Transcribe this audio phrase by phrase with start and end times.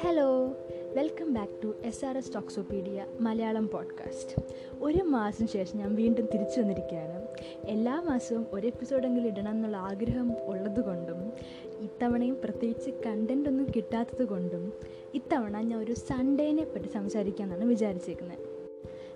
[0.00, 0.56] Hello
[0.96, 4.42] welcome back to S R S talksopedia Malayalam podcast
[4.80, 7.26] ഒരു മാസം ശേഷം ഞാൻ വീണ്ടും തിരിച്ചു വന്നിരിക്കുകയാണ്.
[7.64, 11.32] എല്ലാ മാസവും ഒരു എപ്പിസോഡെങ്കിലും ഇടണം എന്നുള്ള ആഗ്രഹം ഉള്ളതുകൊണ്ടും
[11.80, 14.72] ഇത്തവണയും പ്രത്യേകിച്ച് കണ്ടന്റ് ഒന്നും കിട്ടാത്തത് കൊണ്ടും
[15.14, 18.55] ഇത്തവണ ഞാൻ ഒരു സൺഡേനെ പറ്റി സംസാരിക്കാമെന്നാണ് വിചാരിച്ചേക്കുന്നത്.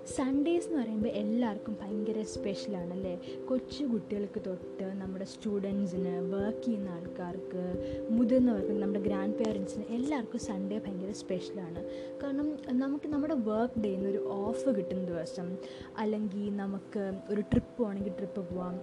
[0.09, 3.13] സൺഡേസ് എന്ന് പറയുമ്പോൾ എല്ലാവർക്കും ഭയങ്കര സ്പെഷ്യലാണ് അല്ലേ
[3.49, 7.65] കൊച്ചു കുട്ടികൾക്ക് തൊട്ട് നമ്മുടെ സ്റ്റുഡൻസിന് വർക്ക് ചെയ്യുന്ന ആൾക്കാർക്ക്
[8.11, 11.83] മുതിർന്നവർക്ക് നമ്മുടെ ഗ്രാൻഡ് പേരൻസിന് എല്ലാവർക്കും സൺഡേ ഭയങ്കര സ്പെഷ്യലാണ്
[12.23, 15.57] കാരണം നമുക്ക് നമ്മുടെ വർക്ക് ഡേയിൽ നിന്ന് ഒരു ഓഫ് കിട്ടുന്ന ദിവസം
[15.99, 18.77] അല്ലെങ്കിൽ നമുക്ക് ഒരു ട്രിപ്പ് പോകണമെങ്കിൽ ട്രിപ്പ് പോവാം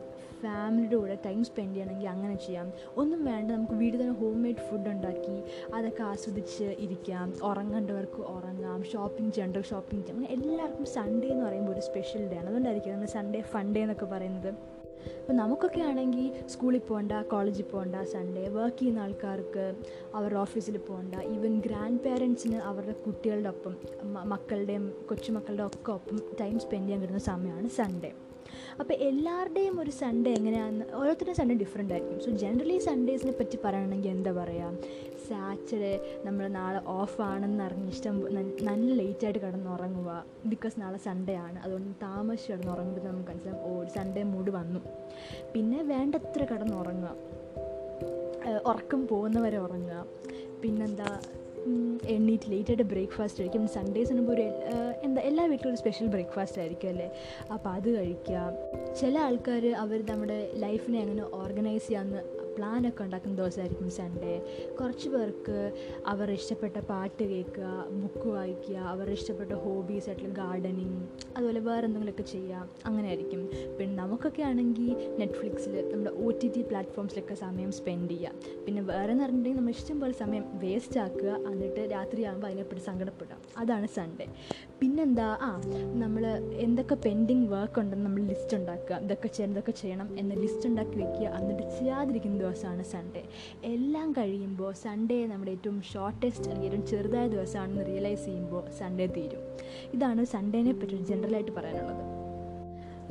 [0.44, 2.72] ഫാമിലിയുടെ കൂടെ ടൈം സ്പെൻഡ് ചെയ്യണമെങ്കിൽ അങ്ങനെ ചെയ്യാം.
[2.98, 5.36] ഒന്നും വേണ്ട നമുക്ക് വീട്ടിൽ തന്നെ ഹോം മെയ്ഡ് ഫുഡ് ഉണ്ടാക്കി
[5.74, 7.34] അതൊക്കെ ആസ്വദിച്ച് ഇരിക്കാം.
[7.44, 8.84] ഉറങ്ങേണ്ടവർക്ക് ഉറങ്ങാം.
[8.84, 12.46] ഷോപ്പിംഗ് ചെയ്യേണ്ടവർക്ക് ഷോപ്പിംഗ് ചെയ്യാം അങ്ങനെ എല്ലാവർക്കും സൺഡേ എന്ന് പറയുമ്പോൾ ഒരു സ്പെഷ്യൽ ഡേ ആണ്.
[12.46, 14.54] അതുകൊണ്ടായിരിക്കും നമ്മൾ സൺഡേ ഫൺഡേ എന്നൊക്കെ പറയുന്നത്.
[15.22, 19.76] അപ്പോൾ നമുക്കൊക്കെ ആണെങ്കിൽ സ്കൂളിൽ പോകണ്ട കോളേജിൽ പോകണ്ട സൺഡേ വർക്ക് ചെയ്യുന്ന ആൾക്കാർക്ക്
[20.16, 23.76] അവരുടെ ഓഫീസിൽ പോകണ്ട ഈവൻ ഗ്രാൻഡ് പേരൻസിന് അവരുടെ കുട്ടികളുടെ ഒപ്പം
[24.30, 28.12] മക്കളുടെയും കൊച്ചുമക്കളുടെ ഒക്കെ ഒപ്പം ടൈം സ്പെൻഡ് ചെയ്യാൻ കിട്ടുന്ന സമയമാണ് സൺഡേ
[28.80, 32.20] അപ്പോൾ എല്ലാവരുടെയും ഒരു സൺഡേ എങ്ങനെയാണെന്ന് ഓരോരുത്തരുടെയും സൺഡേ ഡിഫറെന്റ് ആയിരിക്കും.
[32.20, 34.74] സോ ജനറലി സൺഡേസിനെ പറ്റി പറയുകയാണെങ്കിൽ എന്താ പറയുക
[35.30, 40.26] സാറ്റർഡേ നമ്മൾ നാളെ ഓഫാണെന്ന് അറിഞ്ഞ് ഇഷ്ടം നല്ല ലേറ്റായിട്ട് കിടന്നുറങ്ങുക.
[40.46, 41.60] ബിക്കോസ് നാളെ സൺഡേ ആണ്.
[41.60, 44.80] അതുകൊണ്ട് താമസിച്ച് കിടന്നുറങ്ങുമ്പോൾ നമുക്ക് മനസ്സിലാവും ഓ സൺഡേ മൂഡ് വന്നു.
[45.54, 47.16] പിന്നെ വേണ്ടത്ര കിടന്നുറങ്ങുക.
[48.68, 50.06] ഉറക്കം പോകുന്നവരെ ഉറങ്ങുക.
[50.62, 51.20] പിന്നെന്താ
[52.06, 53.68] എണ്ണീറ്റ് ലേറ്റായിട്ട് ബ്രേക്ക്ഫാസ്റ്റ് കഴിക്കും.
[53.68, 54.42] സൺഡേസ് ആകുമ്പോൾ ഒരു
[55.04, 57.12] എന്താ എല്ലാ വീട്ടിലും ഒരു സ്പെഷ്യൽ ബ്രേക്ക്ഫാസ്റ്റ് ആയിരിക്കും അല്ലേ?
[57.54, 58.52] അപ്പോൾ അത് കഴിക്കുക.
[59.02, 64.36] ചില ആൾക്കാർ അവർ നമ്മുടെ ലൈഫിനെ അങ്ങനെ ഓർഗനൈസ് ചെയ്യാമെന്ന് പ്ലാനൊക്കെ ഉണ്ടാക്കുന്ന ദിവസമായിരിക്കും സൺഡേ
[64.80, 65.58] കുറച്ച് പേർക്ക്
[66.14, 67.70] അവർ ഇഷ്ടപ്പെട്ട പാട്ട് കേൾക്കുക
[68.02, 71.00] ബുക്ക് വായിക്കുക അവർ ഇഷ്ടപ്പെട്ട ഹോബീസ് ആയിട്ടുള്ള ഗാർഡനിങ്
[71.38, 73.42] അതുപോലെ വേറെ എന്തെങ്കിലുമൊക്കെ ചെയ്യുക അങ്ങനെ ആയിരിക്കും
[73.78, 78.32] പിന്നെ നമുക്കൊക്കെ ആണെങ്കിൽ നെറ്റ്ഫ്ലിക്സിൽ നമ്മുടെ ഒ ടി ടി പ്ലാറ്റ്ഫോംസിലൊക്കെ സമയം സ്പെൻഡ് ചെയ്യുക.
[78.66, 83.38] പിന്നെ വേറെ എന്ന് പറഞ്ഞിട്ടുണ്ടെങ്കിൽ നമ്മൾ ഇഷ്ടം പോലെ സമയം വേസ്റ്റ് ആക്കുക എന്നിട്ട് രാത്രിയാകുമ്പോൾ അതിനെപ്പറ്റി സങ്കടപ്പെടുക.
[83.64, 84.28] അതാണ് സൺഡേ
[84.82, 85.28] പിന്നെന്താ?
[85.48, 85.52] ആ
[86.04, 86.24] നമ്മൾ
[86.66, 89.00] എന്തൊക്കെ പെൻഡിങ് വർക്ക് ഉണ്ടെന്ന് നമ്മൾ ലിസ്റ്റ് ഉണ്ടാക്കുക.
[89.06, 91.28] ഇതൊക്കെ ചെയ്യണം ഇതൊക്കെ ചെയ്യണം എന്ന ലിസ്റ്റ് ഉണ്ടാക്കി വെക്കുക.
[91.40, 93.24] എന്നിട്ട് ചെയ്യാതിരിക്കുന്ന ദിവസമാണ് സൺഡേ
[93.64, 99.44] എല്ലാം കഴിയുമ്പോൾ സൺഡേ നമ്മുടെ ഏറ്റവും ഷോർട്ടസ്റ്റ് അല്ലെങ്കിൽ ഏറ്റവും ചെറുതായ ദിവസമാണെന്ന് റിയലൈസ് ചെയ്യുമ്പോൾ സൺഡേ തീരും.
[99.94, 102.28] ഇതാണ് സൺഡേനെ പറ്റി ജനറലായിട്ട് പറയാനുള്ളത്.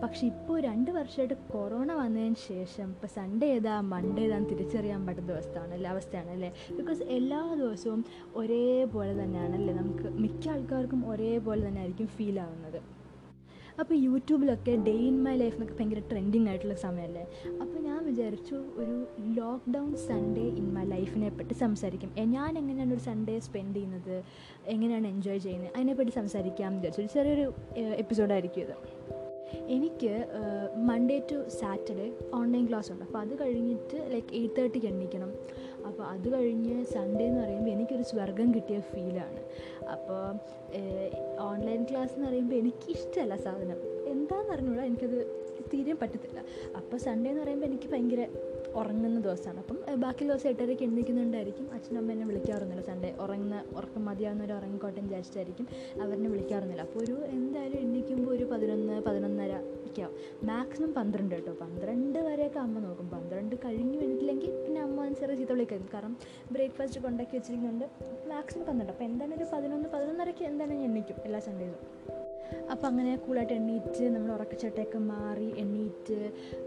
[0.03, 5.73] പക്ഷേ ഇപ്പോൾ രണ്ട് വർഷമായിട്ട് കൊറോണ വന്നതിന് ശേഷം ഇപ്പോൾ സൺഡേ ഏതാ മൺഡേ ഏതാന്ന് തിരിച്ചറിയാൻ പറ്റുന്ന ദിവസമാണ്
[5.73, 5.91] അല്ലേ?
[5.91, 6.55] അവസ്ഥയാണ് അല്ലേ?
[6.77, 8.05] ബിക്കോസ് എല്ലാ ദിവസവും
[8.35, 9.75] ഒരേപോലെ തന്നെയാണ് അല്ലേ?
[9.75, 12.96] നമുക്ക് മിക്ക ആൾക്കാർക്കും ഒരേപോലെ തന്നെ ആയിരിക്കും ഫീൽ ആവുന്നത്.
[13.81, 17.25] അപ്പോൾ യൂട്യൂബിലൊക്കെ ഡേ ഇൻ മൈ ലൈഫ് എന്നൊക്കെ ഭയങ്കര ട്രെൻഡിങ് ആയിട്ടുള്ള സമയമല്ലേ
[17.63, 18.95] അപ്പോൾ ഞാൻ വിചാരിച്ചു ഒരു
[19.37, 22.11] ലോക്ക്ഡൗൺ സൺഡേ ഇൻ മൈ ലൈഫിനെ പറ്റി സംസാരിക്കും.
[22.37, 24.23] ഞാൻ എങ്ങനെയാണ് ഒരു സൺഡേ സ്പെൻഡ് ചെയ്യുന്നത്?
[24.67, 25.71] എങ്ങനെയാണ് എൻജോയ് ചെയ്യുന്നത്?
[25.77, 27.03] അതിനെപ്പറ്റി സംസാരിക്കാമെന്ന് വിചാരിച്ചു.
[27.03, 27.47] ഒരു ചെറിയൊരു
[28.03, 28.77] എപ്പിസോഡായിരിക്കും ഇത്.
[29.75, 30.13] എനിക്ക്
[30.89, 33.05] Monday to Saturday online class ഉണ്ട്.
[33.05, 35.31] അപ്പോൾ അത് കഴിഞ്ഞിട്ട് ലൈക്ക് എയ്റ്റ് തേർട്ടിക്ക് എണ്ണിക്കണം
[35.87, 39.43] അപ്പോൾ അത് കഴിഞ്ഞ് സൺഡേ എന്ന് പറയുമ്പോൾ എനിക്കൊരു സ്വർഗം കിട്ടിയ ഫീലാണ്
[39.89, 40.39] അപ്പോൾ
[41.41, 43.77] ഓൺലൈൻ ക്ലാസ് എന്ന് പറയുമ്പോൾ എനിക്കിഷ്ടമല്ല സാധനം.
[44.07, 46.45] എന്താണെന്ന് അറിഞ്ഞൂടാ എനിക്കത് തീരെ പറ്റത്തില്ല.
[46.77, 48.27] അപ്പോൾ സൺഡേ എന്ന് പറയുമ്പോൾ എനിക്ക് ഭയങ്കര
[48.75, 49.59] ഉറങ്ങുന്ന ദിവസമാണ്.
[49.59, 55.67] അപ്പം ബാക്കി ദിവസം എട്ടരയ്ക്ക് എണ്ണിക്കുന്നുണ്ടായിരിക്കും അച്ഛനും അമ്മ എന്നെ വിളിക്കാറൊന്നുമില്ല സൺഡേ ഉറങ്ങുന്ന ഉറക്കം മതിയാവുന്നവർ ഉറങ്ങിക്കോട്ടെ വിചാരിച്ചിട്ടായിരിക്കും
[56.03, 56.83] അവരെന്നെ വിളിക്കാറൊന്നുമില്ല.
[56.83, 60.47] അപ്പോൾ ഒരു എന്തായാലും എണ്ണിക്കുമ്പോൾ ഒരു പതിനൊന്ന് പതിനൊന്നര ഒക്കെ ആവും.
[60.47, 61.53] മാക്സിമം പന്ത്രണ്ട് കേട്ടോ.
[61.53, 63.11] പന്ത്രണ്ട് വരെയൊക്കെ അമ്മ നോക്കും.
[63.11, 66.17] പന്ത്രണ്ട് കഴിഞ്ഞ് വീണിട്ടില്ലെങ്കിൽ പിന്നെ അമ്മ അനുസരിച്ച് ചീത്ത വിളിക്കും കാരണം
[66.53, 68.16] ബ്രേക്ക്ഫാസ്റ്റ് കൊണ്ടാക്കി വെച്ചിരിക്കുന്നുണ്ട്.
[68.37, 68.93] മാക്സിമം പന്ത്രണ്ട്.
[68.95, 69.89] അപ്പോൾ എന്തായാലും ഒരു പതിനൊന്ന്?
[69.97, 71.83] പതിനൊന്നരയ്ക്ക് എന്തായാലും ഞാൻ എണ്ണിക്കും എല്ലാ സൺഡേസും
[72.73, 76.17] അപ്പോൾ അങ്ങനെ കൂളായിട്ട് എണ്ണീറ്റ് നമ്മൾ ഉറക്കച്ചട്ടയൊക്കെ മാറി എണ്ണീറ്റ്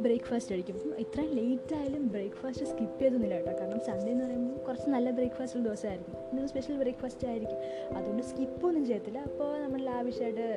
[0.06, 0.78] ബ്രേക്ക്ഫാസ്റ്റ് കഴിക്കും.
[1.04, 3.54] ഇത്രയും ലേറ്റ് ആയാലും ബ്രേക്ക്ഫാസ്റ്റ് സ്കിപ്പ് ചെയ്തൊന്നുമില്ല കേട്ടോ.
[3.60, 6.16] കാരണം സൺഡേ എന്ന് പറയുമ്പോൾ കുറച്ച് നല്ല ബ്രേക്ക്ഫാസ്റ്റ് ദിവസമായിരിക്കും.
[6.22, 7.62] എന്തെങ്കിലും സ്പെഷ്യൽ ബ്രേക്ക്ഫാസ്റ്റ് ആയിരിക്കും.
[7.98, 9.22] അതുകൊണ്ട് സ്കിപ്പൊന്നും ചെയ്യത്തില്ല.
[9.30, 10.48] അപ്പോൾ നമ്മൾ ലാവിഷായിട്ട്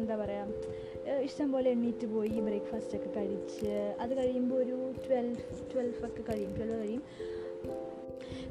[0.00, 3.72] എന്താ പറയുക ഇഷ്ടം പോലെ എണ്ണീറ്റ് പോയി ബ്രേക്ക്ഫാസ്റ്റ് ഒക്കെ കഴിച്ച്
[4.04, 6.52] അത് കഴിയുമ്പോൾ ഒരു ട്വൽവ് ട്വൽവ് ഒക്കെ കഴിയും.
[6.58, 7.04] ട്വൽവ് കഴിയും.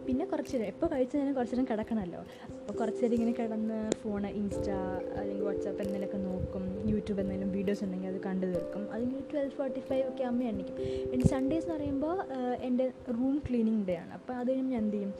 [0.07, 2.21] പിന്നെ കുറച്ച് നേരം എപ്പോൾ കഴിച്ച് ഞാൻ കുറച്ച് നേരം കിടക്കണമല്ലോ
[2.57, 4.69] അപ്പോൾ കുറച്ച് നേരം ഇങ്ങനെ കിടന്ന് ഫോൺ ഇൻസ്റ്റ
[5.19, 8.83] അല്ലെങ്കിൽ വാട്സാപ്പ് എന്തെങ്കിലുമൊക്കെ നോക്കും യൂട്യൂബ് എന്തെങ്കിലും വീഡിയോസ് ഉണ്ടെങ്കിൽ അത് കണ്ടു തീർക്കും.
[8.93, 10.77] അല്ലെങ്കിൽ ട്വൽവ് ഫോർട്ടി ഫൈവ് ഒക്കെ അമ്മ എണ്ണിക്കും
[11.13, 12.15] എന്റെ സൺഡേസ് എന്ന് പറയുമ്പോൾ
[12.67, 12.85] എന്റെ
[13.17, 14.13] റൂം ക്ലീനിങ് ഡേ ആണ്.
[14.19, 15.13] അപ്പോൾ അത് കഴിഞ്ഞ് ഞാൻ എന്ത് ചെയ്യും?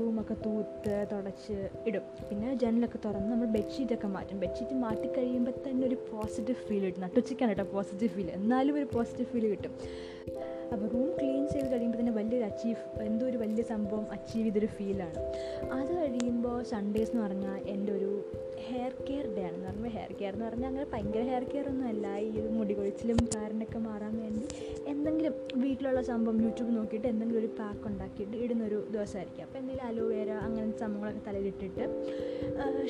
[0.00, 1.56] റൂമൊക്കെ തൂത്ത് തുടച്ച്
[1.90, 2.06] ഇടും.
[2.30, 4.40] പിന്നെ ജനലൊക്കെ തുറന്ന് നമ്മൾ ബെഡ്ഷീറ്റൊക്കെ മാറ്റും.
[4.44, 7.02] ബെഡ്ഷീറ്റ് മാറ്റി കഴിയുമ്പോൾ തന്നെ ഒരു പോസിറ്റീവ് ഫീൽ കിട്ടും.
[7.06, 9.74] നട്ടുച്ചയ്ക്കാണ് കേട്ടോ പോസിറ്റീവ് ഫീൽ എന്നാലും ഒരു പോസിറ്റീവ് ഫീൽ കിട്ടും.
[10.72, 15.18] അപ്പോൾ റൂം ക്ലീൻ ചെയ്ത് കഴിയുമ്പോൾ തന്നെ വലിയൊരു അച്ചീവ് എന്തോ ഒരു വലിയ സംഭവം അച്ചീവ് ചെയ്തൊരു ഫീലാണ്
[15.72, 18.10] അത് കഴിയുമ്പോൾ സൺഡേസ് എന്ന് പറഞ്ഞാൽ എന്റെ ഒരു
[18.68, 22.06] ഹെയർ കെയർ ഡേ ആണെന്ന് പറയുമ്പോൾ ഹെയർ കെയർ എന്ന് പറഞ്ഞാൽ അങ്ങനെ ഭയങ്കര ഹെയർ കെയർ ഒന്നും അല്ല.
[22.26, 24.46] ഈ മുടി കൊഴിച്ചിലും കാരനൊക്കെ മാറാൻ വേണ്ടി
[24.92, 29.44] എന്തെങ്കിലും വീട്ടിലുള്ള സംഭവം യൂട്യൂബ് നോക്കിയിട്ട് എന്തെങ്കിലും ഒരു പാക്ക് ഉണ്ടാക്കിയിട്ട് ഇടുന്നൊരു ദിവസമായിരിക്കും.
[29.46, 31.84] അപ്പോൾ എന്തെങ്കിലും അലോവേര അങ്ങനത്തെ സംഭവങ്ങളൊക്കെ തലയിലിട്ടിട്ട്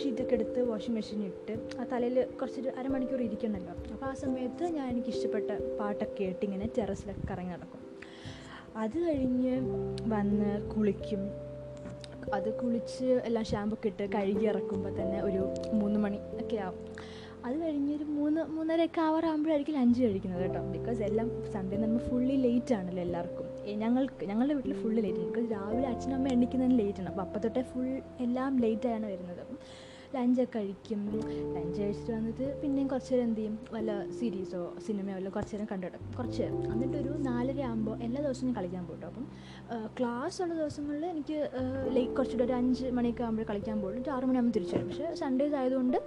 [0.03, 3.75] ഷീറ്റൊക്കെ എടുത്ത് വാഷിംഗ് മെഷീൻ ഇട്ട് ആ തലയിൽ കുറച്ചൊരു അരമണിക്കൂർ ഇരിക്കണമല്ലോ.
[3.95, 7.81] അപ്പോൾ ആ സമയത്ത് ഞാൻ എനിക്ക് ഇഷ്ടപ്പെട്ട പാട്ടൊക്കെ കേട്ടിങ്ങനെ ടെറസിലൊക്കെ കറങ്ങി നടക്കും.
[8.77, 9.55] അത് കഴിഞ്ഞ്
[10.09, 11.52] വന്ന് കുളിക്കും.
[12.33, 15.43] അത് കുളിച്ച് എല്ലാം ഷാമ്പു ഒക്കെ ഇട്ട് കഴുകി ഇറക്കുമ്പോൾ തന്നെ ഒരു
[15.73, 16.79] മൂന്ന് മണി ഒക്കെ ആവും.
[17.45, 20.61] അത് കഴിഞ്ഞൊരു മൂന്ന് മൂന്നരയൊക്കെ ആവാറാകുമ്പോഴായിരിക്കും ലഞ്ച് കഴിക്കുന്നത് കേട്ടോ.
[20.61, 23.47] ബിക്കോസ് എല്ലാം സൺഡേ നമ്മൾ ഫുള്ളി ലേറ്റ് ആണല്ലോ എല്ലാവർക്കും.
[23.67, 25.27] ഞങ്ങൾ ഞങ്ങൾക്ക് ഞങ്ങളുടെ വീട്ടിൽ ഫുള്ളി ലേറ്റ് ആണ്.
[25.27, 27.09] ബിക്കോസ് രാവിലെ അച്ഛനും അമ്മ എണ്ണിക്കുന്നതിന് ലേറ്റ് ആണ്.
[27.09, 27.89] അപ്പോൾ അപ്പം തൊട്ടേ ഫുൾ
[28.21, 29.45] എല്ലാം ലേറ്റായാണ് വരുന്നത്.
[30.15, 31.01] ലഞ്ചൊക്കെ കഴിക്കും.
[31.55, 33.59] ലഞ്ച് കഴിച്ചിട്ട് വന്നിട്ട് പിന്നെയും കുറച്ച് നേരം എന്ത് ചെയ്യും?
[33.73, 35.87] വല്ല സീരീസോ സിനിമയോ വല്ല കുറച്ച് നേരം കണ്ടു
[36.19, 39.27] കുറച്ച് നേരം എന്നിട്ടൊരു നാലര ആകുമ്പോൾ എല്ലാ ദിവസവും ഞാൻ കളിക്കാൻ പോകും അപ്പം
[39.99, 41.51] ക്ലാസ് ഉള്ള ദിവസങ്ങളിൽ എനിക്ക്
[41.97, 44.03] ലൈക്ക് കുറച്ചുകൂടെ ഒരു അഞ്ച് മണിയൊക്കെ ആകുമ്പോൾ കളിക്കാൻ പോകും.
[44.03, 44.89] ഒരു ആറ് മണിയാകുമ്പോൾ തിരിച്ചു വരും.
[44.89, 45.99] പക്ഷേ സൺഡേസ് ആയതുകൊണ്ട്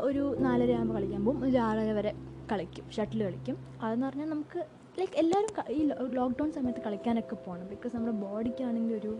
[0.00, 1.44] ഒരു നാലര ആകുമ്പോൾ കളിക്കാൻ പോകും.
[1.44, 2.12] ഒരു ആറര വരെ
[2.52, 2.90] കളിക്കും.
[2.90, 3.56] ഷട്ടിൽ കളിക്കും.
[3.82, 4.66] അതെന്ന് പറഞ്ഞാൽ നമുക്ക്
[4.98, 5.82] ലൈക്ക് എല്ലാവരും ഈ
[6.18, 9.18] ലോക്ക്ഡൗൺ സമയത്ത് കളിക്കാനൊക്കെ പോകണം ബിക്കോസ് നമ്മുടെ ബോഡിക്കാണെങ്കിൽ ഒരു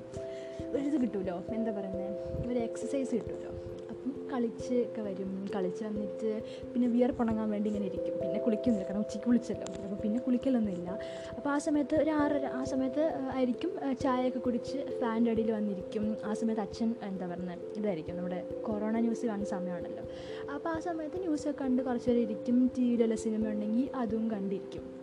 [0.70, 3.52] ഒരു ഇത് കിട്ടുമല്ലോ എന്താ പറയുന്നത് ഒരു എക്സസൈസ് കിട്ടുമല്ലോ
[4.32, 5.48] കളിച്ച് ഒക്കെ വരും.
[5.54, 6.42] കളിച്ച് വന്നിട്ട്
[6.72, 8.14] പിന്നെ വിയർപ്പുണങ്ങാൻ വേണ്ടി ഇങ്ങനെ ഇരിക്കും.
[8.20, 8.86] പിന്നെ കുളിക്കുന്നില്ല.
[8.86, 9.82] കാരണം ഉച്ചയ്ക്ക് കുളിച്ചല്ലോ.
[9.82, 10.98] അപ്പോൾ പിന്നെ കുളിക്കലൊന്നുമില്ല.
[11.36, 13.70] അപ്പോൾ ആ സമയത്ത് ഒരു ആറര ആ സമയത്ത് ആയിരിക്കും
[14.02, 16.16] ചായയൊക്കെ കുടിച്ച് ഫാന്റെ അടിയിൽ വന്നിരിക്കും.
[16.24, 18.16] ആ സമയത്ത് അച്ഛൻ എന്താ പറയുന്നത് ഇതായിരിക്കും.
[18.16, 20.04] നമ്മുടെ കൊറോണ ന്യൂസ് കാണുന്ന സമയമാണല്ലോ.
[20.54, 22.70] അപ്പോൾ ആ സമയത്ത് ന്യൂസൊക്കെ കണ്ട് കുറച്ച് പേര് ഇരിക്കും.
[22.78, 24.97] ടി വിയിലുള്ള സിനിമ ഉണ്ടെങ്കിൽ അതും കണ്ടിരിക്കും.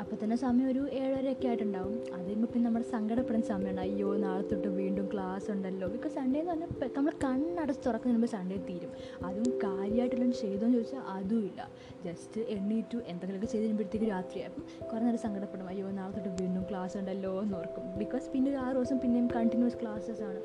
[0.00, 1.96] അപ്പോൾ തന്നെ സമയം ഒരു ഏഴരയൊക്കെ ആയിട്ടുണ്ടാവും.
[2.14, 3.80] അത് കഴിയുമ്പോൾ പിന്നെ നമ്മുടെ സങ്കടപ്പെടുന്ന സമയമാണ്.
[3.80, 5.88] അയ്യോ നാളെ തൊട്ട് വീണ്ടും ക്ലാസ് ഉണ്ടല്ലോ.
[5.88, 8.92] ബിക്കോസ് സൺഡേ എന്ന് പറഞ്ഞാൽ നമ്മൾ കണ്ണടച്ച് തുറക്കുന്ന മുമ്പ് സൺഡേ തീരും.
[9.24, 11.70] അതും കാര്യമായിട്ടുള്ള ചെയ്തോന്ന് ചോദിച്ചാൽ അതുമില്ല
[12.06, 15.68] ജസ്റ്റ് എണ്ണീറ്റു എന്തെങ്കിലുമൊക്കെ ചെയ്ത് കഴിയുമ്പോഴത്തേക്ക് രാത്രിയായി അപ്പം കുറേ നേരം സങ്കടപ്പെടും.
[15.68, 17.98] അയ്യോ നാളെ തൊട്ട് വീണ്ടും ക്ലാസ് ഉണ്ടല്ലോ എന്ന് ഓർക്കും.
[17.98, 20.40] ബിക്കോസ് പിന്നെ ഒരു ആറ് ദിവസം പിന്നെയും കണ്ടിന്യൂസ് ക്ലാസ്സസ് ആണ്.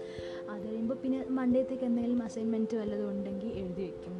[0.51, 4.15] അത് കഴിയുമ്പോൾ പിന്നെ മൺഡേത്തേക്ക് എന്തെങ്കിലും അസൈൻമെന്റ് വല്ലതും ഉണ്ടെങ്കിൽ എഴുതി വയ്ക്കും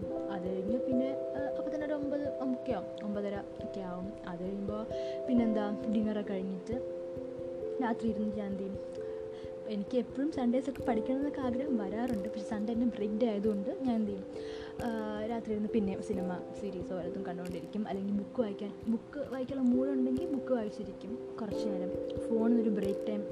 [2.72, 4.08] ആവും ഒമ്പതര ഒക്കെ ആവും.
[4.28, 4.82] അത് കഴിയുമ്പോൾ
[5.28, 5.66] പിന്നെന്താ?
[5.96, 6.76] ഡിന്നറൊക്കെ കഴിഞ്ഞിട്ട്
[7.84, 8.80] രാത്രി ഇരുന്ന് ഞാൻ എന്ത് ചെയ്യും
[9.68, 12.30] എനിക്ക് എപ്പോഴും സൺഡേസ് ഒക്കെ പഠിക്കണം ആഗ്രഹം വരാറുണ്ട്.
[12.30, 14.26] പക്ഷെ സൺഡേ തന്നെ ബ്രേക്ക് ഡേ ആയതുകൊണ്ട് ഞാൻ എന്ത് ചെയ്യും?
[15.30, 17.88] രാത്രി ഇരുന്ന് പിന്നെ സിനിമ സീരീസോ വല്ലതും കണ്ടുകൊണ്ടിരിക്കും.
[17.88, 21.92] അല്ലെങ്കിൽ ബുക്ക് വായിക്കാൻ ബുക്ക് വായിക്കാനുള്ള മൂടുണ്ടെങ്കിൽ ബുക്ക് വായിച്ചിരിക്കും കുറച്ച് നേരം.
[22.28, 23.24] ഫോണിനൊരു ബ്രേക്ക് ടൈം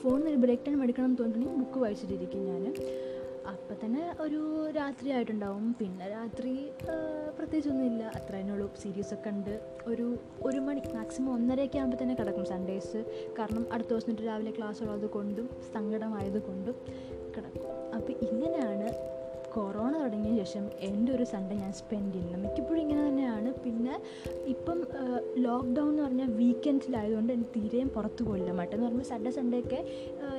[0.00, 2.64] ഫോണിൽ ഒരു ബ്രേക്ക് ടൈം എടുക്കണം എന്ന് തോന്നിയിട്ടുണ്ടെങ്കിൽ ബുക്ക് വായിച്ചിട്ടിരിക്കും ഞാൻ
[3.48, 5.76] അപ്പം തന്നെ ഒരു രാത്രി ആയിട്ടുണ്ടാവും.
[5.80, 6.70] പിന്നെ രാത്രി
[7.38, 8.02] പ്രത്യേകിച്ചൊന്നുമില്ല.
[8.02, 9.60] അത്ര സീരിയസ് സീരീസൊക്കെ ഉണ്ട്.
[9.86, 13.04] ഒരു ഒരു മണി മാക്സിമം ഒന്നരയൊക്കെ ആകുമ്പോൾ തന്നെ കിടക്കും സൺഡേസ്
[13.38, 16.74] കാരണം അടുത്ത ദിവസം രാവിലെ ക്ലാസ് ഉള്ളത് കൊണ്ടും സങ്കടമായത് കൊണ്ടും
[17.36, 17.94] കിടക്കും.
[17.94, 19.15] അപ്പോൾ ഇങ്ങനെയാണ്
[19.56, 22.40] കൊറോണ തുടങ്ങിയ ശേഷം എന്റെ ഒരു സൺഡേ ഞാൻ സ്പെൻഡ് ചെയ്യുന്നത്.
[22.44, 23.50] മിക്കപ്പോഴും ഇങ്ങനെ തന്നെയാണ്.
[23.64, 23.94] പിന്നെ
[24.54, 24.78] ഇപ്പം
[25.46, 28.50] ലോക്ക്ഡൗൺ എന്ന് പറഞ്ഞാൽ വീക്കെൻഡിലായതുകൊണ്ട് എനിക്ക് തീരെയും പുറത്ത് പോയില്ല.
[28.60, 29.80] മറ്റെന്ന് പറയുമ്പോൾ സൺഡേ സൺഡേ ഒക്കെ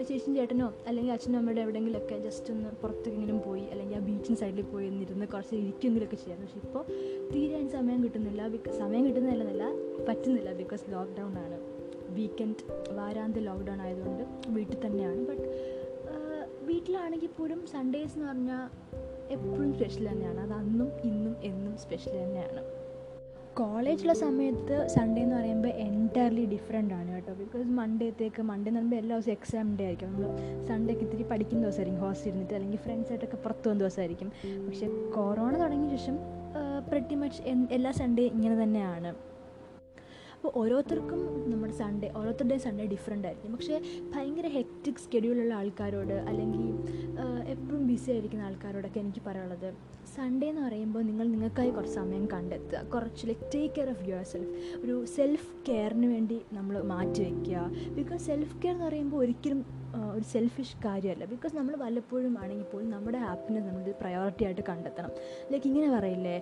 [0.10, 4.88] ചേച്ചിയും ചേട്ടനോ അല്ലെങ്കിൽ അച്ഛനും അമ്മയുടെ എവിടെയെങ്കിലുമൊക്കെ ജസ്റ്റ് ഒന്ന് പുറത്തെങ്കിലും പോയി അല്ലെങ്കിൽ ആ ബീച്ചിൻ സൈഡിൽ പോയി
[4.92, 6.84] ഒന്നിരുന്ന് കുറച്ച് ഇരിക്കുമെങ്കിലൊക്കെ ചെയ്യാം പക്ഷേ ഇപ്പോൾ
[7.34, 8.42] തീരെ സമയം കിട്ടുന്നില്ല.
[8.48, 9.66] ബിക്കോസ് സമയം കിട്ടുന്നില്ലെന്നല്ല
[10.10, 11.58] പറ്റുന്നില്ല ബിക്കോസ് ലോക്ക്ഡൗൺ ആണ്.
[12.18, 12.64] വീക്കെൻഡ്
[12.98, 14.24] വാരാന്ത്യ ലോക്ക്ഡൗൺ ആയതുകൊണ്ട്
[14.56, 15.22] വീട്ടിൽ തന്നെയാണ്.
[15.30, 15.48] ബട്ട്
[16.68, 18.64] വീട്ടിലാണെങ്കിൽ പോലും സൺഡേസ് എന്ന് പറഞ്ഞാൽ
[19.36, 20.40] എപ്പോഴും സ്പെഷ്യൽ തന്നെയാണ്.
[20.40, 22.64] അത് അന്നും ഇന്നും എന്നും സ്പെഷ്യൽ തന്നെയാണ്.
[23.58, 27.34] കോളേജിലെ സമയത്ത് സൺഡേ എന്ന് പറയുമ്പോൾ എന്റയർലി ഡിഫറെന്റ് ആണ് കേട്ടോ.
[27.34, 30.10] ബിക്കോസ് മൺഡേത്തേക്ക് മൺഡേ എന്ന് പറയുമ്പോൾ എല്ലാ ദിവസവും എക്സാം ഡേ ആയിരിക്കും.
[30.14, 30.28] നമ്മൾ
[30.68, 32.54] സൺഡേക്ക് ഇത്തിരി പഠിക്കുന്ന ദിവസമായിരിക്കും ഹോസ്റ്റലിൽ ഇരുന്നിട്ട്.
[32.54, 34.30] അല്ലെങ്കിൽ ഫ്രണ്ട്സ് ഫ്രണ്ട്സായിട്ടൊക്കെ പുറത്ത് പോകുന്ന ദിവസമായിരിക്കും.
[34.68, 36.18] പക്ഷേ കൊറോണ തുടങ്ങിയ ശേഷം
[36.90, 37.42] പ്രട്ടി മച്ച്
[37.78, 39.12] എല്ലാ സൺഡേ ഇങ്ങനെ തന്നെയാണ്.
[40.48, 41.22] അപ്പോൾ ഓരോരുത്തർക്കും
[41.52, 43.52] നമ്മുടെ സൺഡേ ഓരോരുത്തരുടെയും സൺഡേ ഡിഫറെന്റ് ആയിരിക്കും.
[43.56, 43.76] പക്ഷേ
[44.14, 46.64] ഭയങ്കര ഹെക്റ്റിക് സ്കെഡ്യൂളുള്ള ആൾക്കാരോട് അല്ലെങ്കിൽ
[47.54, 49.68] എപ്പോഴും ബിസി ആയിരിക്കുന്ന ആൾക്കാരോടൊക്കെ എനിക്ക് പറയാനുള്ളത്
[50.16, 52.84] സൺഡേ എന്ന് പറയുമ്പോൾ നിങ്ങൾ നിങ്ങൾക്കായി കുറച്ച് സമയം കണ്ടെത്തുക.
[52.94, 54.54] കുറച്ച് like take care of yourself
[54.84, 57.66] ഒരു സെൽഫ് കെയറിന് വേണ്ടി നമ്മൾ മാറ്റി വയ്ക്കുക
[58.00, 59.62] ബിക്കോസ് സെൽഫ് കെയർ എന്ന് പറയുമ്പോൾ ഒരിക്കലും
[60.16, 61.26] ഒരു സെൽഫിഷ് കാര്യമല്ല.
[61.26, 65.12] ബിക്കോസ് നമ്മൾ വല്ലപ്പോഴും ആണെങ്കിൽ പോലും നമ്മുടെ ഹാപ്പിനെസ് നമ്മൾ പ്രയോറിറ്റി ആയിട്ട് കണ്ടെത്തണം.
[65.52, 66.36] ലൈക്ക് ഇങ്ങനെ പറയില്ലേ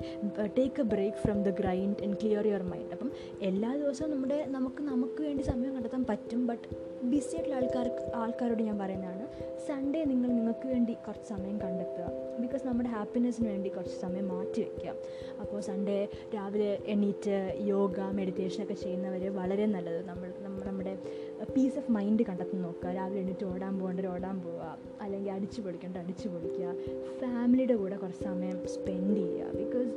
[0.57, 3.11] take a break from the grind and clear your mind അപ്പം
[3.41, 6.47] എല്ലാ ദിവസവും നമ്മുടെ നമുക്ക് നമുക്ക് വേണ്ടി സമയം കണ്ടെത്താൻ പറ്റും.
[6.47, 6.67] ബട്ട്
[7.03, 9.25] ബിസി ആയിട്ടുള്ള ആൾക്കാർക്ക് ആൾക്കാരോട് ഞാൻ പറയുന്നതാണ്
[9.67, 12.05] സൺഡേ നിങ്ങൾ നിങ്ങൾക്ക് വേണ്ടി കുറച്ച് സമയം കണ്ടെത്തുക.
[12.39, 14.93] ബിക്കോസ് നമ്മുടെ ഹാപ്പിനെസ്സിന് വേണ്ടി കുറച്ച് സമയം മാറ്റി വയ്ക്കുക
[15.41, 20.07] അപ്പോൾ സൺഡേ രാവിലെ എണീറ്റ് യോഗ മെഡിറ്റേഷനൊക്കെ ചെയ്യുന്നവർ വളരെ നല്ലത്.
[20.09, 20.97] നമ്മൾ നമ്മുടെ
[21.43, 22.89] പീസ് ഓഫ് മൈൻഡ് കണ്ടെത്തി നോക്കുക.
[22.89, 24.77] രാവിലെ എണീറ്റ് ഓടാൻ പോകേണ്ടവർ ഓടാൻ പോവുക.
[25.01, 26.73] അല്ലെങ്കിൽ അടിച്ചു പൊളിക്കേണ്ട അടിച്ചു പൊളിക്കുക.
[27.21, 29.51] ഫാമിലിയുടെ കൂടെ കുറച്ച് സമയം സ്പെൻഡ് ചെയ്യുക.
[29.61, 29.91] ബിക്കോസ്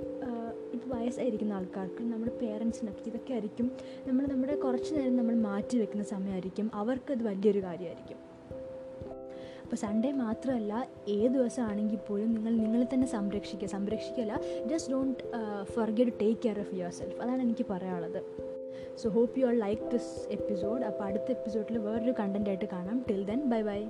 [0.75, 3.73] ഇപ്പോൾ വയസ്സായിരിക്കുന്ന ആൾക്കാർക്ക് നമ്മുടെ പേരൻസിനൊക്കെ ഇതൊക്കെ ആയിരിക്കും.
[4.07, 6.71] നമ്മൾ നമ്മുടെ കുറച്ച് നേരം നമ്മൾ മാറ്റി വെക്കുന്ന സമയമായിരിക്കും.
[6.75, 8.19] അവർക്കത് വലിയൊരു കാര്യമായിരിക്കും.
[9.63, 13.69] അപ്പോൾ സൺഡേ മാത്രമല്ല ഏത് ദിവസമാണെങ്കിൽ പോലും നിങ്ങൾ നിങ്ങളെ തന്നെ സംരക്ഷിക്കുക.
[13.69, 15.25] സംരക്ഷിക്കല്ല just don't
[15.65, 18.48] forget take care of yourself അതാണ് എനിക്ക് പറയാനുള്ളത്.
[19.03, 23.05] So hope you all like this episode അപ്പോൾ അടുത്ത എപ്പിസോഡിൽ വേറൊരു കണ്ടന്റായിട്ട് കാണാം.
[23.09, 23.81] Till then bye bye